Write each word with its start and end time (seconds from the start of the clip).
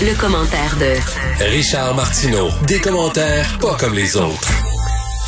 Le, 0.00 0.06
le 0.06 0.14
commentaire 0.14 0.76
de 0.78 1.44
Richard 1.44 1.94
Martineau. 1.94 2.48
Des 2.66 2.80
commentaires 2.80 3.58
pas 3.60 3.76
comme 3.78 3.94
les 3.94 4.16
autres. 4.16 4.50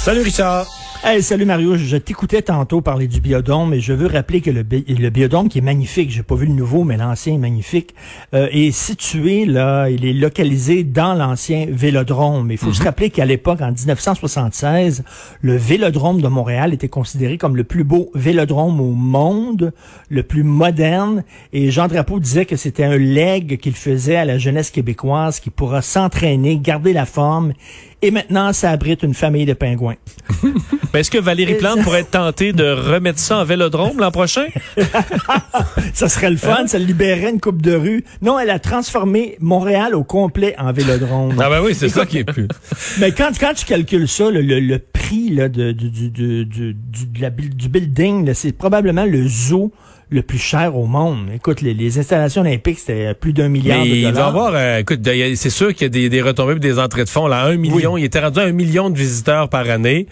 Salut 0.03 0.23
Richard. 0.23 0.67
Hey, 1.03 1.23
salut 1.23 1.47
Mario, 1.47 1.77
je 1.79 1.97
t'écoutais 1.97 2.43
tantôt 2.43 2.83
parler 2.83 3.09
du 3.09 3.23
biodôme 3.23 3.73
et 3.73 3.81
je 3.81 3.95
veux 3.95 4.07
rappeler 4.07 4.43
que 4.43 4.51
le, 4.51 4.63
bi- 4.63 4.85
le 4.87 5.09
biodôme 5.09 5.49
qui 5.49 5.57
est 5.57 5.63
magnifique, 5.63 6.11
j'ai 6.11 6.23
pas 6.23 6.35
vu 6.35 6.45
le 6.45 6.53
nouveau, 6.53 6.85
mais 6.85 6.99
l'ancien 6.99 7.35
est 7.35 7.39
magnifique, 7.39 7.95
euh, 8.35 8.49
est 8.53 8.71
situé 8.71 9.47
là, 9.47 9.89
il 9.89 10.05
est 10.05 10.13
localisé 10.13 10.85
dans 10.85 11.15
l'ancien 11.15 11.67
vélodrome. 11.71 12.51
Il 12.53 12.59
faut 12.59 12.75
se 12.75 12.83
rappeler 12.83 13.09
qu'à 13.09 13.25
l'époque, 13.25 13.63
en 13.63 13.73
1976, 13.73 15.03
le 15.41 15.57
vélodrome 15.57 16.21
de 16.21 16.29
Montréal 16.29 16.75
était 16.75 16.89
considéré 16.89 17.39
comme 17.39 17.57
le 17.57 17.65
plus 17.65 17.83
beau 17.83 18.11
vélodrome 18.15 18.79
au 18.79 18.93
monde, 18.93 19.73
le 20.11 20.23
plus 20.23 20.43
moderne, 20.43 21.25
et 21.55 21.71
Jean 21.71 21.89
Drapeau 21.89 22.21
disait 22.21 22.45
que 22.45 22.57
c'était 22.57 22.85
un 22.85 22.99
leg 22.99 23.59
qu'il 23.59 23.75
faisait 23.75 24.17
à 24.17 24.27
la 24.27 24.37
jeunesse 24.37 24.71
québécoise 24.71 25.41
qui 25.41 25.49
pourra 25.49 25.81
s'entraîner, 25.81 26.59
garder 26.59 26.93
la 26.93 27.07
forme, 27.07 27.55
et 28.03 28.11
maintenant 28.11 28.53
ça 28.53 28.71
abrite 28.71 29.03
une 29.03 29.15
famille 29.15 29.47
de 29.47 29.55
pingouins. 29.55 29.97
Ben, 30.93 30.99
Est-ce 30.99 31.11
que 31.13 31.19
Valérie 31.19 31.55
Plante 31.55 31.83
pourrait 31.83 32.01
être 32.01 32.11
tentée 32.11 32.53
de 32.53 32.65
remettre 32.65 33.21
ça 33.21 33.39
en 33.39 33.45
vélodrome 33.45 34.01
l'an 34.01 34.11
prochain? 34.11 34.47
Ça 35.95 36.09
serait 36.09 36.31
le 36.31 36.37
fun, 36.37 36.67
ça 36.67 36.79
libérait 36.79 37.31
une 37.31 37.41
coupe 37.41 37.63
de 37.63 37.75
rue. 37.75 38.05
Non, 38.23 38.39
elle 38.41 38.51
a 38.51 38.59
transformé 38.59 39.37
Montréal 39.41 39.95
au 39.95 40.03
complet 40.05 40.55
en 40.59 40.73
vélodrome. 40.73 41.35
Ah 41.41 41.49
ben 41.49 41.61
oui, 41.63 41.75
c'est 41.75 41.89
ça 41.89 42.07
qui 42.07 42.19
est 42.19 42.25
plus. 42.25 42.49
Mais 42.99 43.13
quand, 43.13 43.31
quand 43.39 43.53
tu 43.55 43.65
calcules 43.65 44.09
ça, 44.09 44.31
le, 44.31 44.41
le- 44.41 44.59
le 44.61 44.79
prix 44.81 45.31
là, 45.31 45.49
de, 45.49 45.73
du, 45.73 45.91
du, 45.91 46.11
du, 46.11 46.45
du, 46.45 46.75
du- 46.75 47.07
de 47.07 47.21
la 47.23 47.31
bil- 47.31 47.55
du 47.55 47.69
building, 47.69 48.33
c'est 48.35 48.53
probablement 48.53 49.05
le 49.05 49.27
zoo 49.29 49.73
le 50.13 50.23
plus 50.23 50.39
cher 50.39 50.77
au 50.77 50.87
monde. 50.87 51.29
Écoute, 51.35 51.61
les, 51.61 51.73
les 51.73 51.99
installations 51.99 52.41
olympiques, 52.43 52.81
c'était 52.81 53.15
plus 53.15 53.33
d'un 53.33 53.49
milliard 53.49 53.79
Mais 53.85 53.89
de 53.91 53.95
il 53.95 54.03
dollars. 54.13 54.15
va 54.15 54.21
y 54.21 54.29
avoir, 54.29 54.53
euh, 54.57 54.79
écoute, 54.79 54.99
il 55.07 55.17
y 55.17 55.23
a- 55.23 55.37
c'est 55.37 55.51
sûr 55.51 55.73
qu'il 55.73 55.83
y 55.83 55.87
a 55.87 55.89
des, 55.89 56.09
des 56.09 56.21
retombées 56.21 56.55
et 56.55 56.59
des 56.59 56.79
entrées 56.81 57.05
de 57.05 57.09
fonds. 57.09 57.29
Là, 57.29 57.45
un 57.45 57.57
million, 57.57 57.97
il 57.97 58.05
était 58.05 58.19
rendu 58.19 58.41
à 58.41 58.43
un 58.43 58.53
million 58.53 58.91
de 58.91 58.99
visiteurs 58.99 59.49
par 59.49 59.71
année. 59.71 60.07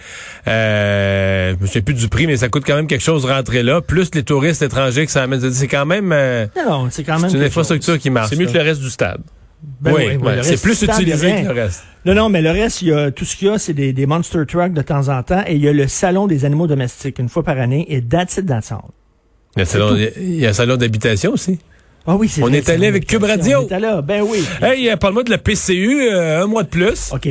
Euh, 0.46 1.54
je 1.56 1.60
me 1.62 1.66
souviens 1.66 1.82
plus 1.82 1.94
du 1.94 2.08
prix, 2.08 2.26
mais 2.26 2.36
ça 2.36 2.48
coûte 2.48 2.64
quand 2.66 2.76
même 2.76 2.86
quelque 2.86 3.02
chose 3.04 3.22
de 3.24 3.28
rentrer 3.28 3.62
là. 3.62 3.80
Plus 3.80 4.10
les 4.14 4.22
touristes 4.22 4.62
étrangers 4.62 5.04
que 5.06 5.12
ça 5.12 5.22
amène. 5.24 5.50
C'est 5.52 5.68
quand 5.68 5.86
même 5.86 6.12
euh, 6.12 6.46
Non, 6.56 6.84
non, 6.84 6.88
c'est 6.90 7.02
quand 7.04 7.18
même 7.18 7.22
c'est 7.30 7.36
une 7.36 7.42
chose. 7.42 7.46
infrastructure 7.48 7.98
qui 7.98 8.10
marche. 8.10 8.30
C'est 8.30 8.36
mieux 8.36 8.46
là. 8.46 8.52
que 8.52 8.58
le 8.58 8.64
reste 8.64 8.80
du 8.80 8.90
stade. 8.90 9.20
Ben 9.80 9.92
oui, 9.92 10.04
c'est 10.42 10.62
plus 10.62 10.80
utilisé 10.82 11.30
il 11.40 11.42
que 11.48 11.52
le 11.52 11.60
reste. 11.62 11.82
Non, 12.04 12.14
non, 12.14 12.28
mais 12.28 12.40
le 12.42 12.50
reste, 12.50 12.80
il 12.82 12.88
y 12.88 12.92
a 12.92 13.10
tout 13.10 13.24
ce 13.24 13.34
qu'il 13.34 13.48
y 13.48 13.50
a, 13.50 13.58
c'est 13.58 13.72
des, 13.74 13.92
des 13.92 14.06
monster 14.06 14.46
trucks 14.46 14.72
de 14.72 14.82
temps 14.82 15.08
en 15.08 15.20
temps, 15.24 15.42
et 15.48 15.56
il 15.56 15.60
y 15.60 15.68
a 15.68 15.72
le 15.72 15.88
salon 15.88 16.28
des 16.28 16.44
animaux 16.44 16.68
domestiques 16.68 17.18
une 17.18 17.28
fois 17.28 17.42
par 17.42 17.58
année, 17.58 17.84
et 17.92 18.00
that's 18.00 18.36
it, 18.36 18.46
that's 18.46 18.70
all. 18.70 18.82
Il 20.18 20.36
y 20.36 20.46
a 20.46 20.50
un 20.50 20.52
salon- 20.52 20.76
d'habitation 20.76 21.32
aussi. 21.32 21.58
Ah 22.10 22.16
oui, 22.16 22.26
c'est 22.26 22.42
On 22.42 22.46
vrai, 22.46 22.56
est 22.56 22.68
allé 22.70 22.86
avec 22.86 23.06
Cube 23.06 23.22
on 23.22 23.26
Radio. 23.26 23.64
était 23.64 23.78
là, 23.78 24.00
ben 24.00 24.22
oui. 24.26 24.38
Hey, 24.62 24.88
euh, 24.88 24.96
parle-moi 24.96 25.24
de 25.24 25.30
la 25.30 25.36
PCU, 25.36 26.08
euh, 26.10 26.42
un 26.42 26.46
mois 26.46 26.62
de 26.62 26.68
plus. 26.70 27.10
OK. 27.12 27.28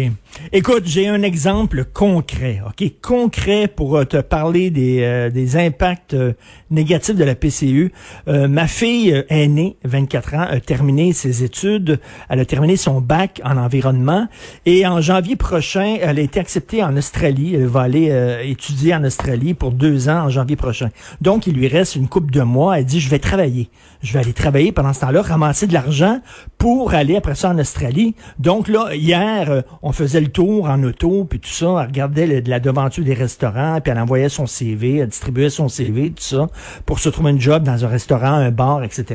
Écoute, 0.53 0.83
j'ai 0.85 1.07
un 1.07 1.23
exemple 1.23 1.83
concret, 1.83 2.61
OK? 2.63 2.87
Concret 3.01 3.67
pour 3.67 3.97
euh, 3.97 4.03
te 4.03 4.17
parler 4.17 4.69
des, 4.69 4.99
euh, 5.01 5.31
des 5.31 5.57
impacts 5.57 6.13
euh, 6.13 6.33
négatifs 6.69 7.15
de 7.15 7.23
la 7.23 7.33
PCU. 7.33 7.91
Euh, 8.27 8.47
ma 8.47 8.67
fille 8.67 9.23
aînée, 9.29 9.77
24 9.83 10.33
ans, 10.35 10.45
a 10.47 10.59
terminé 10.59 11.11
ses 11.11 11.43
études. 11.43 11.99
Elle 12.29 12.39
a 12.39 12.45
terminé 12.45 12.77
son 12.77 13.01
bac 13.01 13.41
en 13.43 13.57
environnement. 13.57 14.27
Et 14.67 14.85
en 14.85 15.01
janvier 15.01 15.37
prochain, 15.37 15.97
elle 15.99 16.19
a 16.19 16.21
été 16.21 16.39
acceptée 16.39 16.83
en 16.83 16.95
Australie. 16.95 17.55
Elle 17.55 17.65
va 17.65 17.81
aller 17.81 18.09
euh, 18.11 18.43
étudier 18.43 18.93
en 18.93 19.03
Australie 19.05 19.55
pour 19.55 19.71
deux 19.71 20.07
ans 20.07 20.25
en 20.25 20.29
janvier 20.29 20.55
prochain. 20.55 20.89
Donc, 21.19 21.47
il 21.47 21.55
lui 21.55 21.67
reste 21.67 21.95
une 21.95 22.07
coupe 22.07 22.29
de 22.29 22.41
mois. 22.43 22.77
Elle 22.77 22.85
dit, 22.85 22.99
je 22.99 23.09
vais 23.09 23.17
travailler. 23.17 23.69
Je 24.03 24.13
vais 24.13 24.19
aller 24.19 24.33
travailler 24.33 24.66
pendant 24.71 24.93
ce 24.93 25.01
temps-là, 25.01 25.21
ramasser 25.21 25.67
de 25.67 25.73
l'argent 25.73 26.19
pour 26.57 26.93
aller 26.93 27.15
après 27.15 27.35
ça 27.35 27.49
en 27.49 27.57
Australie. 27.59 28.15
Donc 28.39 28.67
là, 28.67 28.93
hier, 28.93 29.49
euh, 29.51 29.61
on 29.81 29.91
faisait 29.91 30.21
le 30.21 30.27
tour 30.27 30.69
en 30.69 30.81
auto, 30.83 31.25
puis 31.29 31.39
tout 31.39 31.49
ça, 31.49 31.65
elle 31.79 31.87
regardait 31.87 32.27
le- 32.27 32.41
de 32.41 32.49
la 32.49 32.59
devanture 32.59 33.03
des 33.03 33.13
restaurants, 33.13 33.79
puis 33.81 33.91
elle 33.91 33.99
envoyait 33.99 34.29
son 34.29 34.45
CV, 34.47 34.97
elle 34.97 35.07
distribuait 35.09 35.49
son 35.49 35.69
CV, 35.69 36.09
tout 36.11 36.23
ça, 36.23 36.47
pour 36.85 36.99
se 36.99 37.09
trouver 37.09 37.31
un 37.31 37.39
job 37.39 37.63
dans 37.63 37.85
un 37.85 37.87
restaurant, 37.87 38.33
un 38.33 38.51
bar, 38.51 38.83
etc. 38.83 39.05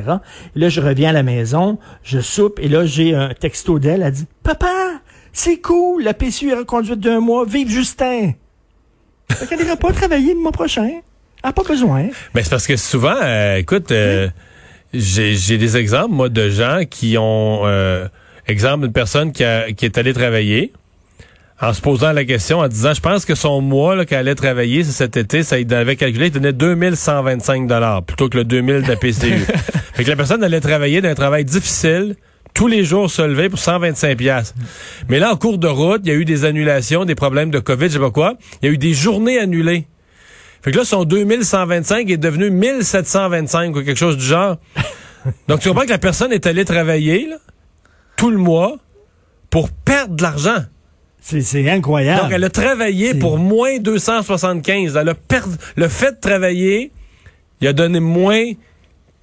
Et 0.57 0.59
là, 0.59 0.69
je 0.69 0.81
reviens 0.81 1.11
à 1.11 1.12
la 1.12 1.23
maison, 1.23 1.79
je 2.03 2.21
soupe, 2.21 2.59
et 2.61 2.69
là, 2.69 2.85
j'ai 2.85 3.15
un 3.15 3.31
texto 3.35 3.79
d'elle, 3.79 4.03
elle 4.03 4.12
dit, 4.12 4.27
«Papa, 4.43 4.73
c'est 5.33 5.59
cool, 5.61 6.03
la 6.03 6.15
PCU 6.15 6.51
est 6.51 6.55
reconduite 6.55 7.01
d'un 7.01 7.21
mois, 7.21 7.45
vive 7.45 7.69
Justin!» 7.69 8.33
Fait 9.31 9.47
qu'elle 9.47 9.61
n'ira 9.61 9.77
pas 9.77 9.93
travailler 9.93 10.35
le 10.35 10.41
mois 10.41 10.53
prochain. 10.53 10.89
Elle 11.45 11.49
n'a 11.49 11.53
pas 11.53 11.62
besoin. 11.62 12.09
Ben, 12.35 12.45
c'est 12.45 12.51
parce 12.51 12.67
que 12.67 12.77
souvent, 12.77 13.17
euh, 13.23 13.57
écoute, 13.57 13.91
euh, 13.91 14.29
j'ai 14.93 15.59
des 15.59 15.77
exemples, 15.77 16.13
moi, 16.13 16.29
de 16.29 16.49
gens 16.51 16.81
qui 16.89 17.17
ont, 17.19 17.63
euh, 17.65 18.07
exemple, 18.47 18.87
une 18.87 18.93
personne 18.93 19.33
qui, 19.33 19.45
a- 19.45 19.73
qui 19.73 19.85
est 19.85 19.97
allée 19.99 20.13
travailler 20.13 20.73
en 21.61 21.73
se 21.73 21.81
posant 21.81 22.13
la 22.13 22.25
question, 22.25 22.59
en 22.59 22.67
disant, 22.69 22.93
je 22.93 23.01
pense 23.01 23.25
que 23.25 23.35
son 23.37 23.61
mois 23.61 23.95
là, 23.95 24.05
qu'elle 24.05 24.19
allait 24.19 24.35
travailler 24.35 24.83
c'est 24.83 24.91
cet 24.91 25.17
été, 25.17 25.45
ça 25.45 25.61
il 25.61 25.73
avait 25.73 25.95
calculé, 25.97 26.27
il 26.27 26.33
donnait 26.33 26.53
2125 26.53 27.69
dollars 27.69 28.03
plutôt 28.03 28.29
que 28.29 28.37
le 28.39 28.45
2000 28.45 28.83
de 28.83 28.89
la 28.89 28.97
PCU. 28.97 29.39
fait 29.95 30.03
que 30.05 30.11
la 30.11 30.17
personne 30.17 30.43
allait 30.43 30.61
travailler 30.61 31.01
d'un 31.01 31.15
travail 31.15 31.45
difficile, 31.45 32.17
tous 32.53 32.67
les 32.67 32.85
jours 32.85 33.11
se 33.11 33.23
lever 33.23 33.49
pour 33.49 33.61
125 33.61 34.17
pièces. 34.19 34.55
Mais 35.09 35.21
là, 35.21 35.33
en 35.33 35.37
cours 35.37 35.57
de 35.59 35.69
route, 35.69 36.01
il 36.05 36.09
y 36.09 36.11
a 36.13 36.17
eu 36.17 36.25
des 36.25 36.45
annulations, 36.45 37.05
des 37.05 37.15
problèmes 37.15 37.51
de 37.51 37.61
COVID, 37.61 37.87
je 37.87 37.93
sais 37.95 37.99
pas 37.99 38.11
quoi. 38.11 38.35
Il 38.61 38.67
y 38.67 38.69
a 38.69 38.73
eu 38.75 38.79
des 38.79 38.93
journées 38.93 39.39
annulées. 39.39 39.87
Fait 40.62 40.71
que 40.71 40.78
là, 40.78 40.84
son 40.84 41.05
2125 41.05 42.09
est 42.11 42.17
devenu 42.17 42.50
1725 42.50 43.75
ou 43.77 43.83
quelque 43.83 43.99
chose 43.99 44.17
du 44.17 44.25
genre. 44.25 44.56
Donc, 45.49 45.61
tu 45.61 45.69
comprends 45.69 45.84
que 45.84 45.91
la 45.91 45.99
personne 45.99 46.33
est 46.33 46.47
allée 46.47 46.65
travailler 46.65 47.27
là, 47.28 47.37
tout 48.17 48.31
le 48.31 48.39
mois 48.39 48.77
pour 49.50 49.71
perdre 49.71 50.15
de 50.15 50.23
l'argent. 50.23 50.65
C'est- 51.21 51.69
incroyable. 51.71 52.23
Donc, 52.23 52.33
elle 52.33 52.45
a 52.45 52.50
travaillé 52.50 53.15
pour 53.15 53.39
moins 53.39 53.78
275. 53.78 54.97
Elle 54.97 55.09
a 55.09 55.15
perdu. 55.15 55.55
Le 55.77 55.89
fait 55.89 56.12
de 56.12 56.21
travailler, 56.21 56.91
il 57.61 57.69
a 57.69 57.73
donné 57.73 58.00
moins 58.00 58.44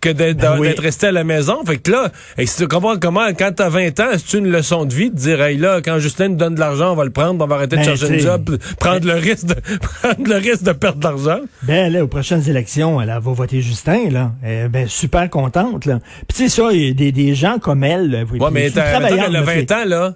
que 0.01 0.09
d'être 0.09 0.37
Ben 0.37 0.57
oui. 0.59 0.73
resté 0.77 1.07
à 1.07 1.11
la 1.11 1.23
maison. 1.23 1.63
Fait 1.65 1.77
que 1.77 1.91
là, 1.91 2.11
et 2.37 2.45
si 2.45 2.57
tu 2.57 2.67
comprends 2.67 2.97
comment, 2.97 3.27
quand 3.37 3.51
t'as 3.55 3.69
20 3.69 3.99
ans, 3.99 4.09
c'est 4.17 4.37
une 4.37 4.49
leçon 4.51 4.85
de 4.85 4.93
vie 4.93 5.09
de 5.11 5.15
dire, 5.15 5.41
hey 5.41 5.57
là, 5.57 5.81
quand 5.83 5.99
Justin 5.99 6.29
nous 6.29 6.35
donne 6.35 6.55
de 6.55 6.59
l'argent, 6.59 6.91
on 6.91 6.95
va 6.95 7.03
le 7.05 7.11
prendre, 7.11 7.43
on 7.43 7.47
va 7.47 7.55
arrêter 7.55 7.77
de 7.77 7.81
Ben, 7.81 7.95
chercher 7.95 8.15
un 8.15 8.17
job, 8.17 8.57
prendre 8.79 9.05
le 9.05 9.13
risque 9.13 9.45
de, 9.45 9.55
prendre 10.01 10.27
le 10.29 10.35
risque 10.35 10.63
de 10.63 10.71
perdre 10.71 10.99
de 10.99 11.03
l'argent. 11.03 11.39
Ben 11.63 11.91
là, 11.91 12.03
aux 12.03 12.07
prochaines 12.07 12.47
élections, 12.49 13.01
elle, 13.01 13.09
elle 13.09 13.21
va 13.21 13.31
voter 13.31 13.61
Justin, 13.61 14.09
là. 14.09 14.31
Elle 14.43 14.69
ben, 14.69 14.88
super 14.88 15.29
contente, 15.29 15.85
là. 15.85 15.99
Puis 16.27 16.38
tu 16.38 16.49
sais 16.49 16.61
ça, 16.61 16.69
il 16.71 16.88
y 16.88 16.89
a 16.89 16.93
des, 16.93 17.11
des 17.11 17.35
gens 17.35 17.59
comme 17.59 17.83
elle. 17.83 18.09
là, 18.09 18.23
Ouais, 18.23 18.49
mais 18.51 18.69
qu'elle 18.69 18.79
a 18.81 19.29
là, 19.29 19.41
20 19.41 19.71
ans, 19.71 19.85
là. 19.85 20.13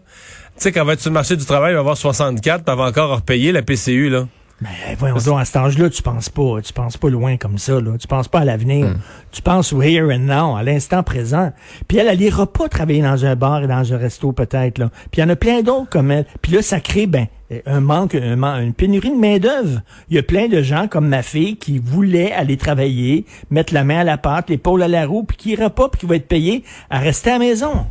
Tu 0.56 0.64
sais, 0.64 0.72
quand 0.72 0.82
elle 0.82 0.88
va 0.88 0.94
être 0.94 1.02
sur 1.02 1.10
le 1.10 1.16
marché 1.16 1.36
du 1.36 1.46
travail, 1.46 1.70
elle 1.70 1.76
va 1.76 1.80
avoir 1.82 1.98
64, 1.98 2.64
puis 2.64 2.72
elle 2.72 2.78
va 2.80 2.86
encore 2.86 3.16
repayer 3.16 3.52
la 3.52 3.64
PCU, 3.64 4.10
là. 4.10 4.28
Mais 4.62 4.96
voyons 4.98 5.18
donc, 5.18 5.42
à 5.42 5.46
cet 5.46 5.58
âge-là, 5.58 5.90
tu 5.90 6.02
penses 6.02 6.30
pas, 6.30 6.62
tu 6.64 6.72
penses 6.72 6.96
pas 6.96 7.10
loin 7.10 7.36
comme 7.36 7.58
ça, 7.58 7.82
là. 7.82 7.98
Tu 8.00 8.08
penses 8.08 8.30
pas 8.30 8.40
à 8.42 8.46
l'avenir. 8.46 8.86
Hmm. 8.88 8.98
Tu 9.32 9.42
penses 9.42 9.74
au 9.74 9.82
here 9.82 10.08
and 10.10 10.20
now, 10.20 10.56
à 10.56 10.64
l'instant 10.64 11.04
présent. 11.04 11.52
Puis 11.88 11.98
elle, 11.98 12.08
elle 12.08 12.22
ira 12.22 12.46
pas 12.52 12.70
travailler 12.70 13.02
dans 13.02 13.26
un 13.26 13.36
bar 13.36 13.64
et 13.64 13.68
dans 13.68 13.94
un 13.94 13.98
resto, 13.98 14.32
peut-être, 14.32 14.78
là. 14.78 14.90
Puis 15.12 15.20
il 15.20 15.22
y 15.22 15.24
en 15.24 15.30
a 15.30 15.36
plein 15.36 15.64
d'autres 15.64 15.90
comme 15.90 16.12
elle. 16.12 16.26
Puis 16.42 16.54
là, 16.54 16.62
ça 16.62 16.80
crée, 16.80 17.08
ben, 17.08 17.28
un 17.66 17.82
manque, 17.82 18.16
un 18.16 18.36
man- 18.38 18.64
une 18.64 18.74
pénurie 18.74 19.12
de 19.12 19.20
main-d'œuvre. 19.20 19.82
Il 20.10 20.16
y 20.16 20.20
a 20.20 20.24
plein 20.24 20.48
de 20.48 20.62
gens 20.62 20.88
comme 20.88 21.08
ma 21.08 21.24
fille 21.24 21.58
qui 21.58 21.80
voulaient 21.80 22.32
aller 22.32 22.56
travailler, 22.56 23.26
mettre 23.50 23.74
la 23.74 23.84
main 23.84 24.00
à 24.00 24.04
la 24.06 24.18
pâte, 24.18 24.50
l'épaule 24.50 24.82
à 24.84 24.88
la 24.88 25.06
roue, 25.06 25.24
puis 25.24 25.36
qui 25.36 25.50
ira 25.52 25.72
pas, 25.72 25.90
puis 25.90 26.00
qui 26.00 26.06
va 26.06 26.16
être 26.16 26.28
payé 26.28 26.64
à 26.90 27.00
rester 27.00 27.32
à 27.32 27.34
la 27.34 27.40
maison. 27.40 27.86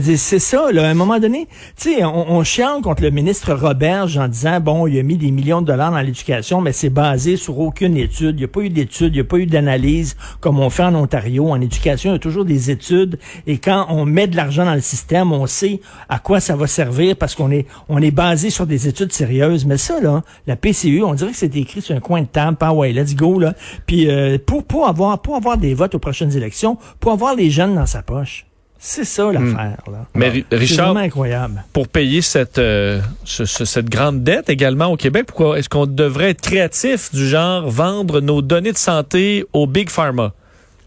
C'est 0.00 0.38
ça, 0.38 0.72
là, 0.72 0.86
à 0.86 0.90
un 0.90 0.94
moment 0.94 1.18
donné, 1.18 1.48
tu 1.76 1.96
sais, 1.96 2.04
on, 2.04 2.38
on 2.38 2.42
contre 2.80 3.02
le 3.02 3.10
ministre 3.10 3.52
Roberge 3.52 4.16
en 4.16 4.26
disant, 4.26 4.58
bon, 4.58 4.86
il 4.86 4.98
a 4.98 5.02
mis 5.02 5.18
des 5.18 5.30
millions 5.30 5.60
de 5.60 5.66
dollars 5.66 5.90
dans 5.90 6.00
l'éducation, 6.00 6.62
mais 6.62 6.72
c'est 6.72 6.88
basé 6.88 7.36
sur 7.36 7.58
aucune 7.58 7.98
étude. 7.98 8.36
Il 8.36 8.38
n'y 8.38 8.44
a 8.44 8.48
pas 8.48 8.60
eu 8.60 8.70
d'études, 8.70 9.14
il 9.14 9.18
n'y 9.18 9.20
a 9.20 9.24
pas 9.24 9.36
eu 9.36 9.44
d'analyse 9.44 10.16
comme 10.40 10.60
on 10.60 10.70
fait 10.70 10.84
en 10.84 10.94
Ontario. 10.94 11.50
En 11.50 11.60
éducation, 11.60 12.10
il 12.10 12.12
y 12.14 12.16
a 12.16 12.20
toujours 12.20 12.46
des 12.46 12.70
études. 12.70 13.18
Et 13.46 13.58
quand 13.58 13.84
on 13.90 14.06
met 14.06 14.28
de 14.28 14.36
l'argent 14.36 14.64
dans 14.64 14.74
le 14.74 14.80
système, 14.80 15.30
on 15.30 15.46
sait 15.46 15.80
à 16.08 16.18
quoi 16.18 16.40
ça 16.40 16.56
va 16.56 16.66
servir 16.66 17.14
parce 17.16 17.34
qu'on 17.34 17.50
est, 17.50 17.66
on 17.90 18.00
est 18.00 18.10
basé 18.10 18.48
sur 18.48 18.66
des 18.66 18.88
études 18.88 19.12
sérieuses. 19.12 19.66
Mais 19.66 19.76
ça, 19.76 20.00
là, 20.00 20.22
la 20.46 20.56
PCU, 20.56 21.02
on 21.02 21.12
dirait 21.12 21.32
que 21.32 21.36
c'est 21.36 21.54
écrit 21.54 21.82
sur 21.82 21.94
un 21.94 22.00
coin 22.00 22.22
de 22.22 22.28
table. 22.28 22.56
Ah 22.60 22.72
ouais, 22.72 22.92
let's 22.92 23.14
go, 23.14 23.38
là. 23.38 23.54
Puis 23.86 24.08
euh, 24.08 24.38
pour, 24.38 24.64
pour, 24.64 24.88
avoir, 24.88 25.20
pour 25.20 25.36
avoir 25.36 25.58
des 25.58 25.74
votes 25.74 25.94
aux 25.94 25.98
prochaines 25.98 26.34
élections, 26.34 26.78
pour 26.98 27.12
avoir 27.12 27.34
les 27.34 27.50
jeunes 27.50 27.74
dans 27.74 27.86
sa 27.86 28.02
poche. 28.02 28.46
C'est 28.84 29.04
ça 29.04 29.30
l'affaire, 29.30 29.78
là. 29.90 30.06
Mais 30.16 30.44
C'est 30.50 30.56
Richard, 30.56 30.86
vraiment 30.86 31.06
incroyable. 31.06 31.64
pour 31.72 31.86
payer 31.86 32.20
cette, 32.20 32.58
euh, 32.58 33.00
ce- 33.24 33.44
ce- 33.44 33.64
cette 33.64 33.88
grande 33.88 34.24
dette 34.24 34.50
également 34.50 34.86
au 34.86 34.96
Québec, 34.96 35.26
pourquoi 35.28 35.56
est-ce 35.56 35.68
qu'on 35.68 35.86
devrait 35.86 36.30
être 36.30 36.40
créatif 36.40 37.12
du 37.14 37.28
genre 37.28 37.70
vendre 37.70 38.20
nos 38.20 38.42
données 38.42 38.72
de 38.72 38.76
santé 38.78 39.44
au 39.52 39.68
Big 39.68 39.88
Pharma? 39.88 40.32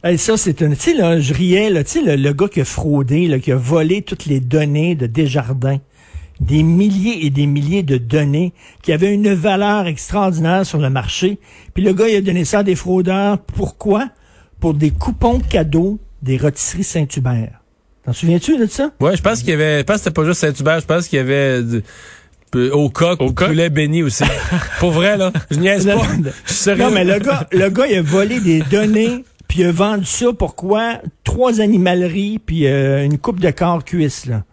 Hey, 0.03 0.17
ça, 0.17 0.35
c'est 0.35 0.59
une. 0.59 0.75
Tu 0.75 0.91
sais, 0.91 0.93
là, 0.93 1.21
je 1.21 1.33
riais, 1.33 1.69
là, 1.69 1.85
tu 1.85 1.91
sais, 1.91 2.01
le, 2.01 2.21
le 2.21 2.33
gars 2.33 2.49
qui 2.49 2.59
a 2.59 2.65
fraudé, 2.65 3.27
là, 3.27 3.39
qui 3.39 3.53
a 3.53 3.55
volé 3.55 4.01
toutes 4.01 4.25
les 4.25 4.41
données 4.41 4.95
de 4.95 5.07
Desjardins. 5.07 5.79
Des 6.41 6.63
milliers 6.63 7.25
et 7.25 7.29
des 7.29 7.45
milliers 7.47 7.81
de 7.81 7.95
données 7.97 8.51
qui 8.83 8.91
avaient 8.91 9.13
une 9.13 9.33
valeur 9.33 9.87
extraordinaire 9.87 10.65
sur 10.65 10.79
le 10.79 10.89
marché. 10.89 11.39
Puis 11.73 11.81
le 11.81 11.93
gars, 11.93 12.09
il 12.09 12.17
a 12.17 12.21
donné 12.21 12.43
ça 12.43 12.59
à 12.59 12.63
des 12.63 12.75
fraudeurs. 12.75 13.37
Pourquoi? 13.37 14.09
Pour 14.59 14.73
des 14.73 14.91
coupons 14.91 15.39
cadeaux 15.39 15.97
des 16.21 16.35
rôtisseries 16.37 16.83
Saint-Hubert. 16.83 17.61
T'en 18.05 18.13
souviens-tu 18.13 18.57
de 18.57 18.65
ça? 18.67 18.91
Ouais, 18.99 19.15
je 19.17 19.21
pense 19.21 19.39
qu'il 19.39 19.49
y 19.49 19.53
avait, 19.53 19.79
je 19.79 19.83
pense 19.83 19.95
que 19.97 20.03
c'était 20.03 20.13
pas 20.13 20.25
juste 20.25 20.39
Saint-Hubert, 20.41 20.79
je 20.79 20.85
pense 20.85 21.07
qu'il 21.07 21.17
y 21.17 21.21
avait 21.21 21.63
de- 21.63 21.81
peu- 22.51 22.69
au 22.71 22.89
coq, 22.89 23.19
au 23.21 23.31
poulet 23.31 23.69
béni 23.69 24.03
aussi. 24.03 24.23
Pour 24.79 24.91
vrai, 24.91 25.17
là. 25.17 25.31
Je 25.49 25.57
niaise 25.59 25.85
pas. 25.85 26.01
Je 26.45 26.53
suis 26.53 26.63
sérieux. 26.63 26.83
Non, 26.83 26.91
mais 26.91 27.03
le 27.03 27.17
gars, 27.19 27.47
le 27.51 27.69
gars, 27.69 27.87
il 27.87 27.95
a 27.97 28.01
volé 28.03 28.39
des 28.39 28.59
données, 28.61 29.25
puis 29.47 29.61
il 29.61 29.65
a 29.65 29.71
vendu 29.71 30.05
ça 30.05 30.27
pour 30.37 30.55
quoi? 30.55 30.99
Trois 31.23 31.61
animaleries, 31.61 32.39
puis 32.39 32.67
euh, 32.67 33.03
une 33.03 33.17
coupe 33.17 33.39
de 33.39 33.49
corps 33.51 33.83
cuisse, 33.83 34.25
là. 34.27 34.43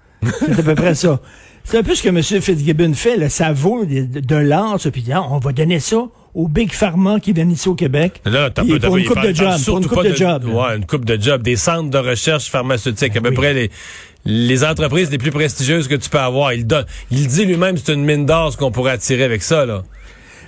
C'est 0.40 0.58
à 0.58 0.62
peu 0.62 0.74
près 0.74 0.94
ça. 0.94 1.20
C'est 1.64 1.78
un 1.78 1.82
peu 1.82 1.94
ce 1.94 2.02
que 2.02 2.08
M. 2.08 2.22
Fitzgibbon 2.22 2.94
fait, 2.94 3.16
là. 3.16 3.28
Ça 3.28 3.52
vaut 3.52 3.84
de, 3.84 4.04
de, 4.04 4.20
de 4.20 4.36
l'or, 4.36 4.80
ça, 4.80 4.90
puis 4.90 5.04
ah, 5.12 5.22
on 5.30 5.38
va 5.38 5.52
donner 5.52 5.78
ça 5.78 6.04
aux 6.34 6.48
Big 6.48 6.72
Pharma 6.72 7.20
qui 7.20 7.32
viennent 7.32 7.50
ici 7.50 7.68
au 7.68 7.74
Québec. 7.74 8.20
Là, 8.24 8.50
t'as 8.50 8.62
pour 8.64 8.78
pas- 8.78 8.98
une 8.98 9.04
coupe 9.06 9.22
de 9.22 9.34
job, 9.34 9.52
pour 9.66 9.78
une 9.78 9.86
coupe 9.86 10.04
de 10.04 10.14
job. 10.14 10.44
Ouais, 10.46 10.76
une 10.76 10.86
coupe 10.86 11.04
de 11.04 11.20
job. 11.20 11.42
Des 11.42 11.56
centres 11.56 11.90
de 11.90 11.98
recherche 11.98 12.48
pharmaceutiques. 12.50 13.16
À 13.16 13.20
peu 13.20 13.28
Oui. 13.30 13.34
près 13.34 13.52
les, 13.54 13.70
les 14.24 14.64
entreprises 14.64 15.10
les 15.10 15.18
plus 15.18 15.30
prestigieuses 15.30 15.88
que 15.88 15.94
tu 15.94 16.08
peux 16.08 16.18
avoir. 16.20 16.52
Il 16.52 16.66
donne, 16.66 16.86
il 17.10 17.26
dit 17.26 17.44
lui-même 17.44 17.76
c'est 17.76 17.92
une 17.92 18.04
mine 18.04 18.24
d'or 18.26 18.52
ce 18.52 18.56
qu'on 18.56 18.70
pourrait 18.70 18.92
attirer 18.92 19.24
avec 19.24 19.42
ça, 19.42 19.66
là. 19.66 19.82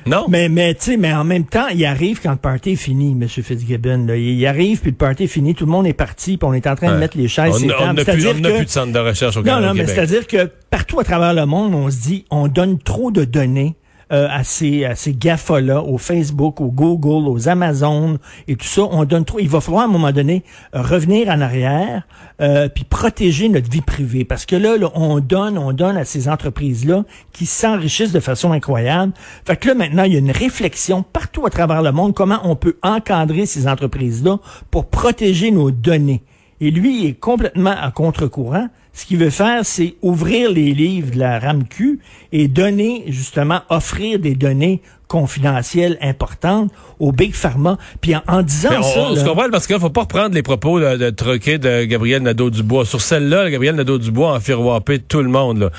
Non? 0.07 0.27
Mais, 0.29 0.51
mais, 0.51 0.75
tu 0.75 0.83
sais, 0.83 0.97
mais 0.99 1.15
en 1.15 1.25
même 1.25 1.47
temps, 1.47 1.67
il 1.69 1.83
arrive 1.87 2.21
quand 2.23 2.33
le 2.33 2.37
party 2.37 2.73
est 2.73 2.77
fini, 2.77 3.13
M. 3.13 3.27
Fitzgibbon. 3.27 4.05
là. 4.07 4.17
Il, 4.17 4.47
arrive, 4.47 4.81
puis 4.83 4.91
le 4.91 4.97
party 4.99 5.25
est 5.25 5.29
fini, 5.29 5.55
tout 5.55 5.65
le 5.65 5.71
monde 5.73 5.87
est 5.87 5.95
parti, 5.95 6.37
puis 6.37 6.47
on 6.47 6.53
est 6.53 6.67
en 6.67 6.75
train 6.77 6.93
de 6.93 6.99
mettre 6.99 7.17
les 7.17 7.27
chaises 7.27 7.55
on 7.55 7.67
n'a- 7.67 7.75
on 7.77 7.79
tables. 7.87 7.97
n'a 8.01 8.05
plus, 8.05 8.23
que- 8.23 8.55
plus 8.57 8.65
de 8.67 8.71
centre 8.71 8.93
de 8.93 8.99
recherche 8.99 9.35
au, 9.39 9.41
Non, 9.41 9.47
Canada, 9.47 9.67
non, 9.69 9.73
au 9.73 9.75
mais 9.77 9.81
Québec. 9.87 9.95
c'est-à-dire 9.97 10.27
que 10.27 10.51
partout 10.71 11.01
à 11.01 11.05
travers 11.05 11.33
le 11.33 11.47
monde, 11.47 11.75
on 11.75 11.91
se 11.91 11.97
dit, 12.03 12.27
on 12.31 12.49
donne 12.49 12.79
trop 12.79 13.11
de 13.13 13.25
données 13.25 13.77
euh, 14.13 14.29
à 14.31 14.45
ces, 14.45 14.85
à 14.85 14.95
ces 14.95 15.15
GAFA-là, 15.15 15.83
au 15.83 15.99
Facebook, 15.99 16.61
au 16.61 16.67
Google, 16.67 17.29
aux 17.29 17.49
Amazon 17.49 18.19
et 18.49 18.57
tout 18.57 18.67
ça. 18.67 18.83
On 18.91 19.05
donne 19.05 19.25
trop. 19.25 19.39
Il 19.39 19.49
va 19.49 19.61
falloir 19.61 19.85
à 19.85 19.87
un 19.87 19.91
moment 19.91 20.13
donné 20.13 20.45
euh, 20.75 20.83
revenir 20.83 21.29
en 21.29 21.41
arrière 21.41 22.07
euh, 22.41 22.69
puis 22.69 22.85
protéger 22.85 23.49
notre 23.49 23.71
vie 23.71 23.81
privée. 23.81 24.25
Parce 24.25 24.47
que 24.47 24.57
là, 24.57 24.77
là, 24.77 24.91
on 24.95 25.21
donne, 25.21 25.57
on 25.59 25.73
donne 25.73 25.97
à 25.97 26.05
ces 26.05 26.29
entreprises-là 26.29 27.05
qui 27.33 27.47
s'enrichissent 27.47 28.13
de 28.13 28.21
façon 28.21 28.53
incroyable. 28.53 29.13
Fait 29.47 29.57
que 29.57 29.69
là, 29.69 29.75
maintenant, 29.75 30.05
il 30.05 30.13
y 30.13 30.17
a 30.17 30.19
une 30.19 30.31
réflexion 30.31 31.03
partout 31.03 31.47
à 31.47 31.51
travers 31.51 31.83
le 31.83 31.93
monde, 31.93 32.15
comment 32.15 32.41
on 32.45 32.57
peut 32.57 32.77
encadrer 32.83 33.47
ces 33.47 33.67
entreprises-là 33.69 34.39
pour 34.71 34.87
protéger 34.87 35.51
nos 35.51 35.71
données. 35.71 36.23
Et 36.61 36.71
lui 36.71 37.03
il 37.03 37.07
est 37.09 37.15
complètement 37.21 37.75
à 37.81 37.91
contre-courant. 37.91 38.69
Ce 38.93 39.07
qu'il 39.07 39.19
veut 39.19 39.31
faire, 39.31 39.65
c'est 39.65 39.97
ouvrir 40.03 40.51
les 40.53 40.73
livres 40.73 41.11
de 41.11 41.19
la 41.19 41.41
RAMQ 41.41 41.99
et 42.31 42.47
donner, 42.47 43.03
justement, 43.09 43.63
offrir 43.69 44.21
des 44.21 44.37
données 44.37 44.83
confidentielles 45.09 45.99
importantes 46.01 46.71
aux 47.01 47.11
Big 47.11 47.35
Pharma. 47.35 47.77
Puis 48.01 48.15
en, 48.15 48.23
en 48.29 48.43
disant 48.43 48.69
Mais 48.71 48.77
on, 48.79 48.83
ça... 48.83 49.01
on 49.01 49.15
se 49.15 49.21
là- 49.21 49.25
comprend 49.27 49.51
parce 49.51 49.67
qu'il 49.67 49.79
faut 49.81 49.91
pas 49.91 50.03
reprendre 50.03 50.35
les 50.35 50.43
propos 50.45 50.79
là, 50.79 50.97
de 50.97 51.11
troquer 51.11 51.59
de 51.59 51.85
Gabriel 51.85 52.23
Nadeau-Dubois. 52.23 52.85
Sur 52.85 53.01
celle-là, 53.01 53.51
Gabriel 53.51 53.75
Nadeau-Dubois 53.75 54.37
a 54.37 54.41
fait 54.41 54.99
tout 55.09 55.23
le 55.23 55.29
monde. 55.29 55.59
Là. 55.59 55.71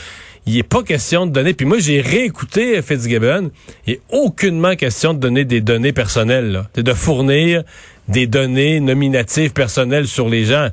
Il 0.47 0.57
est 0.57 0.63
pas 0.63 0.83
question 0.83 1.25
de 1.25 1.31
donner. 1.31 1.53
Puis 1.53 1.65
moi, 1.65 1.79
j'ai 1.79 2.01
réécouté 2.01 2.81
Fitzgibbon. 2.81 3.51
Il 3.87 3.93
est 3.93 4.01
aucunement 4.09 4.75
question 4.75 5.13
de 5.13 5.19
donner 5.19 5.43
des 5.43 5.61
données 5.61 5.93
personnelles. 5.93 6.51
Là. 6.51 6.67
De 6.75 6.93
fournir 6.93 7.63
des 8.07 8.27
données 8.27 8.79
nominatives 8.79 9.53
personnelles 9.53 10.07
sur 10.07 10.29
les 10.29 10.45
gens. 10.45 10.69